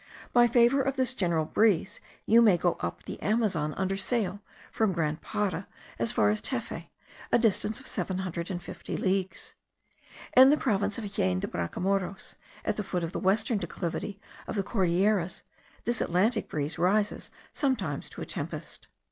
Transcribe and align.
By 0.33 0.47
favour 0.47 0.81
of 0.81 0.95
this 0.95 1.13
general 1.13 1.45
breeze 1.45 1.99
you 2.25 2.41
may 2.41 2.57
go 2.57 2.75
up 2.79 3.03
the 3.03 3.21
Amazon 3.21 3.75
under 3.75 3.95
sail, 3.95 4.41
from 4.71 4.93
Grand 4.93 5.21
Para 5.21 5.67
as 5.99 6.11
far 6.11 6.31
as 6.31 6.41
Tefe, 6.41 6.87
a 7.31 7.37
distance 7.37 7.79
of 7.79 7.85
seven 7.85 8.17
hundred 8.17 8.49
and 8.49 8.63
fifty 8.63 8.97
leagues. 8.97 9.53
In 10.35 10.49
the 10.49 10.57
province 10.57 10.97
of 10.97 11.03
Jaen 11.03 11.39
de 11.39 11.47
Bracamoros, 11.47 12.33
at 12.65 12.77
the 12.77 12.83
foot 12.83 13.03
of 13.03 13.11
the 13.11 13.19
western 13.19 13.59
declivity 13.59 14.19
of 14.47 14.55
the 14.55 14.63
Cordilleras, 14.63 15.43
this 15.83 16.01
Atlantic 16.01 16.49
breeze 16.49 16.79
rises 16.79 17.29
sometimes 17.53 18.09
to 18.09 18.23
a 18.23 18.25
tempest. 18.25 18.87